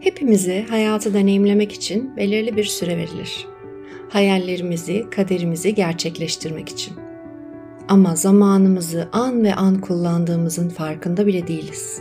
[0.00, 3.46] Hepimize hayatı deneyimlemek için belirli bir süre verilir.
[4.08, 6.94] Hayallerimizi, kaderimizi gerçekleştirmek için.
[7.88, 12.00] Ama zamanımızı an ve an kullandığımızın farkında bile değiliz.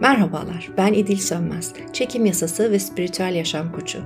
[0.00, 3.98] Merhabalar, ben İdil Sönmez, çekim yasası ve spiritüel yaşam koçu.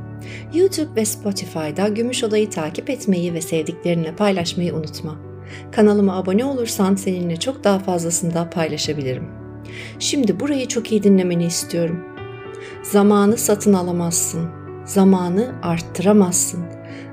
[0.55, 5.17] YouTube ve Spotify'da Gümüş Oda'yı takip etmeyi ve sevdiklerinle paylaşmayı unutma.
[5.73, 9.25] Kanalıma abone olursan seninle çok daha fazlasını da paylaşabilirim.
[9.99, 12.16] Şimdi burayı çok iyi dinlemeni istiyorum.
[12.93, 14.49] Zamanı satın alamazsın.
[14.85, 16.65] Zamanı arttıramazsın.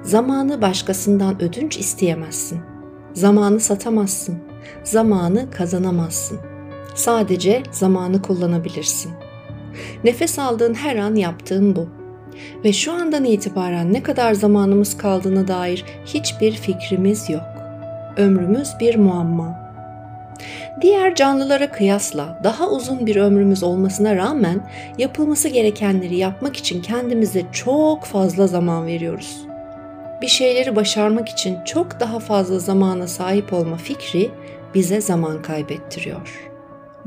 [0.04, 2.60] Zamanı başkasından ödünç isteyemezsin.
[3.14, 4.38] Zamanı satamazsın.
[4.84, 6.40] Zamanı kazanamazsın.
[6.96, 9.12] Sadece zamanı kullanabilirsin.
[10.04, 11.88] Nefes aldığın her an yaptığın bu.
[12.66, 17.44] Ve şu andan itibaren ne kadar zamanımız kaldığına dair hiçbir fikrimiz yok.
[18.18, 19.63] Ömrümüz bir muamma.
[20.82, 28.04] Diğer canlılara kıyasla daha uzun bir ömrümüz olmasına rağmen yapılması gerekenleri yapmak için kendimize çok
[28.04, 29.38] fazla zaman veriyoruz.
[30.22, 34.32] Bir şeyleri başarmak için çok daha fazla zamana sahip olma fikri
[34.76, 36.50] bize zaman kaybettiriyor.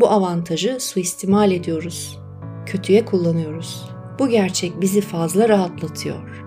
[0.00, 2.18] Bu avantajı suistimal ediyoruz.
[2.66, 3.84] Kötüye kullanıyoruz.
[4.18, 6.44] Bu gerçek bizi fazla rahatlatıyor.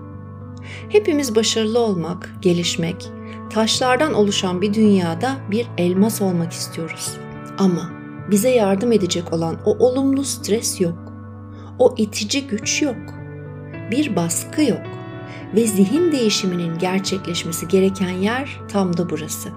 [0.88, 3.10] Hepimiz başarılı olmak, gelişmek,
[3.50, 7.12] taşlardan oluşan bir dünyada bir elmas olmak istiyoruz.
[7.58, 7.90] Ama
[8.30, 10.98] bize yardım edecek olan o olumlu stres yok.
[11.78, 12.96] O itici güç yok.
[13.90, 14.82] Bir baskı yok
[15.54, 19.48] ve zihin değişiminin gerçekleşmesi gereken yer tam da burası.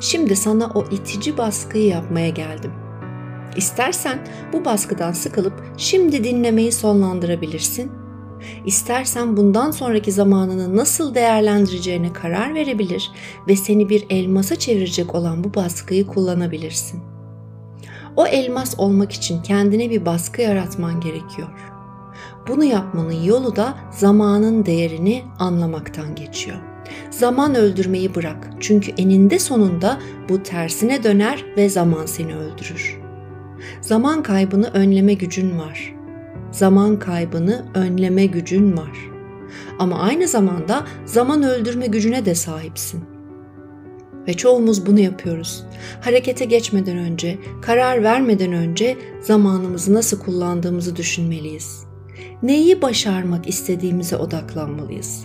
[0.00, 2.72] Şimdi sana o itici baskıyı yapmaya geldim.
[3.56, 4.18] İstersen
[4.52, 7.92] bu baskıdan sıkılıp şimdi dinlemeyi sonlandırabilirsin
[8.66, 13.10] İstersen bundan sonraki zamanını nasıl değerlendireceğine karar verebilir
[13.48, 17.00] ve seni bir elmasa çevirecek olan bu baskıyı kullanabilirsin.
[18.16, 21.48] O elmas olmak için kendine bir baskı yaratman gerekiyor.
[22.48, 26.56] Bunu yapmanın yolu da zamanın değerini anlamaktan geçiyor.
[27.10, 28.50] Zaman öldürmeyi bırak.
[28.60, 29.98] Çünkü eninde sonunda
[30.28, 33.00] bu tersine döner ve zaman seni öldürür.
[33.80, 35.97] Zaman kaybını önleme gücün var
[36.58, 38.98] zaman kaybını önleme gücün var.
[39.78, 43.04] Ama aynı zamanda zaman öldürme gücüne de sahipsin.
[44.28, 45.64] Ve çoğumuz bunu yapıyoruz.
[46.00, 51.84] Harekete geçmeden önce, karar vermeden önce zamanımızı nasıl kullandığımızı düşünmeliyiz.
[52.42, 55.24] Neyi başarmak istediğimize odaklanmalıyız.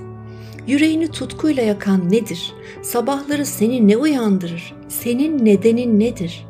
[0.67, 2.53] Yüreğini tutkuyla yakan nedir?
[2.81, 4.75] Sabahları seni ne uyandırır?
[4.89, 6.45] Senin nedenin nedir?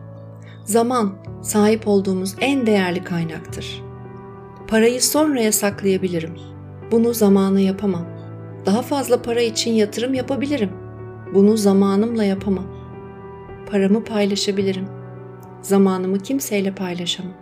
[0.65, 3.83] Zaman sahip olduğumuz en değerli kaynaktır.
[4.73, 6.33] Parayı sonraya saklayabilirim.
[6.91, 8.05] Bunu zamanı yapamam.
[8.65, 10.69] Daha fazla para için yatırım yapabilirim.
[11.33, 12.65] Bunu zamanımla yapamam.
[13.71, 14.85] Paramı paylaşabilirim.
[15.61, 17.33] Zamanımı kimseyle paylaşamam.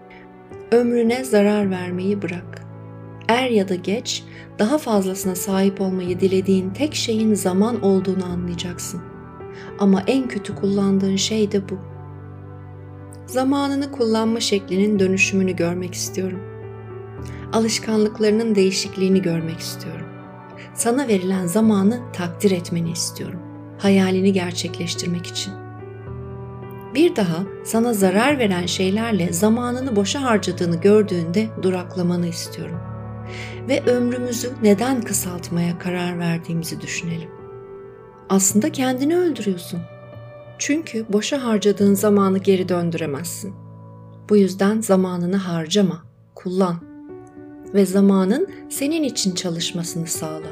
[0.72, 2.66] Ömrüne zarar vermeyi bırak.
[3.28, 4.24] Er ya da geç
[4.59, 9.02] daha fazlasına sahip olmayı dilediğin tek şeyin zaman olduğunu anlayacaksın.
[9.80, 11.78] Ama en kötü kullandığın şey de bu.
[13.25, 16.50] Zamanını kullanma şeklinin dönüşümünü görmek istiyorum
[17.53, 20.06] alışkanlıklarının değişikliğini görmek istiyorum.
[20.73, 23.39] Sana verilen zamanı takdir etmeni istiyorum.
[23.78, 25.53] Hayalini gerçekleştirmek için.
[26.95, 32.79] Bir daha sana zarar veren şeylerle zamanını boşa harcadığını gördüğünde duraklamanı istiyorum.
[33.68, 37.29] Ve ömrümüzü neden kısaltmaya karar verdiğimizi düşünelim.
[38.29, 39.79] Aslında kendini öldürüyorsun.
[40.57, 43.53] Çünkü boşa harcadığın zamanı geri döndüremezsin.
[44.29, 46.03] Bu yüzden zamanını harcama,
[46.35, 46.91] kullan
[47.74, 50.48] ve zamanın senin için çalışmasını sağla.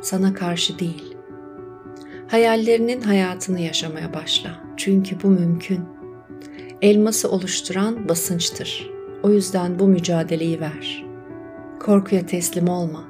[0.00, 1.16] Sana karşı değil.
[2.28, 4.50] Hayallerinin hayatını yaşamaya başla.
[4.76, 5.80] Çünkü bu mümkün.
[6.82, 8.90] Elması oluşturan basınçtır.
[9.22, 11.04] O yüzden bu mücadeleyi ver.
[11.80, 13.04] Korkuya teslim olma.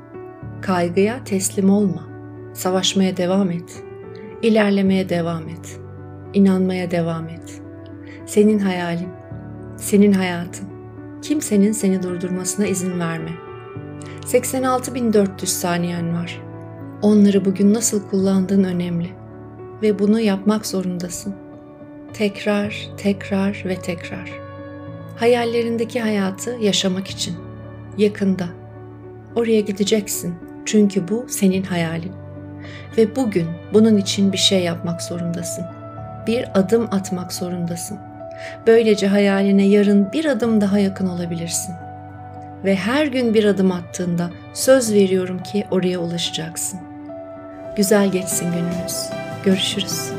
[0.62, 2.08] Kaygıya teslim olma.
[2.54, 3.82] Savaşmaya devam et.
[4.42, 5.80] İlerlemeye devam et.
[6.34, 7.62] İnanmaya devam et.
[8.26, 9.08] Senin hayalin,
[9.76, 10.68] senin hayatın.
[11.22, 13.30] Kimsenin seni durdurmasına izin verme.
[14.26, 16.40] 86.400 saniyen var.
[17.02, 19.08] Onları bugün nasıl kullandığın önemli
[19.82, 21.34] ve bunu yapmak zorundasın.
[22.12, 24.32] Tekrar, tekrar ve tekrar.
[25.16, 27.34] Hayallerindeki hayatı yaşamak için.
[27.98, 28.48] Yakında.
[29.36, 30.34] Oraya gideceksin.
[30.64, 32.12] Çünkü bu senin hayalin.
[32.98, 35.64] Ve bugün bunun için bir şey yapmak zorundasın.
[36.26, 37.98] Bir adım atmak zorundasın.
[38.66, 41.74] Böylece hayaline yarın bir adım daha yakın olabilirsin
[42.64, 46.80] ve her gün bir adım attığında söz veriyorum ki oraya ulaşacaksın.
[47.76, 49.10] Güzel geçsin gününüz.
[49.44, 50.10] Görüşürüz.